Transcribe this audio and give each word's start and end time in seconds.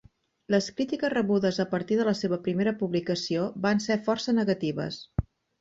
Les 0.53 0.69
crítiques 0.79 1.13
rebudes 1.13 1.59
a 1.65 1.67
partir 1.75 1.99
de 2.01 2.07
la 2.09 2.15
seva 2.21 2.41
primera 2.47 2.75
publicació 2.81 3.47
van 3.67 3.85
ser 3.89 4.03
força 4.11 4.37
negatives. 4.43 5.03